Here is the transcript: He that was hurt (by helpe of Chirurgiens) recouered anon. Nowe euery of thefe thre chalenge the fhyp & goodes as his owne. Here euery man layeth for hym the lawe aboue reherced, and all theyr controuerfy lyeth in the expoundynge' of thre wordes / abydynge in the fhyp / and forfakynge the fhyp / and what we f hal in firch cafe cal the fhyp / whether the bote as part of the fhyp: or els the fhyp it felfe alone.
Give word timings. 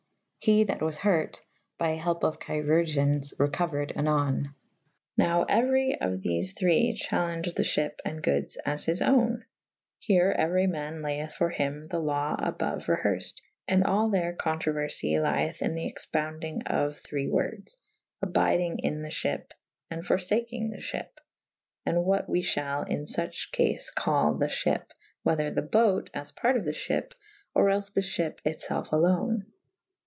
He 0.43 0.63
that 0.63 0.81
was 0.81 0.97
hurt 0.97 1.43
(by 1.77 1.89
helpe 1.97 2.23
of 2.23 2.39
Chirurgiens) 2.39 3.31
recouered 3.37 3.93
anon. 3.95 4.55
Nowe 5.15 5.45
euery 5.47 5.95
of 6.01 6.17
thefe 6.23 6.57
thre 6.57 6.95
chalenge 6.95 7.53
the 7.53 7.61
fhyp 7.61 7.99
& 8.21 8.21
goodes 8.23 8.57
as 8.65 8.85
his 8.85 9.03
owne. 9.03 9.45
Here 9.99 10.35
euery 10.39 10.65
man 10.67 11.03
layeth 11.03 11.33
for 11.33 11.51
hym 11.51 11.89
the 11.89 11.99
lawe 11.99 12.35
aboue 12.37 12.83
reherced, 12.87 13.35
and 13.67 13.83
all 13.83 14.09
theyr 14.09 14.35
controuerfy 14.35 15.21
lyeth 15.21 15.61
in 15.61 15.75
the 15.75 15.85
expoundynge' 15.85 16.63
of 16.81 16.97
thre 16.97 17.27
wordes 17.29 17.77
/ 18.01 18.23
abydynge 18.25 18.77
in 18.79 19.03
the 19.03 19.09
fhyp 19.09 19.51
/ 19.69 19.91
and 19.91 20.01
forfakynge 20.03 20.71
the 20.71 20.79
fhyp 20.79 21.17
/ 21.51 21.85
and 21.85 22.03
what 22.03 22.27
we 22.27 22.39
f 22.39 22.55
hal 22.55 22.81
in 22.81 23.03
firch 23.05 23.49
cafe 23.51 23.77
cal 23.95 24.33
the 24.39 24.47
fhyp 24.47 24.89
/ 25.05 25.21
whether 25.21 25.51
the 25.51 25.61
bote 25.61 26.09
as 26.15 26.31
part 26.31 26.57
of 26.57 26.65
the 26.65 26.71
fhyp: 26.71 27.11
or 27.53 27.69
els 27.69 27.91
the 27.91 28.01
fhyp 28.01 28.39
it 28.43 28.59
felfe 28.67 28.91
alone. 28.91 29.45